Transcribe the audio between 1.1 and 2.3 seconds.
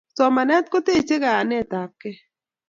kayanet ab kei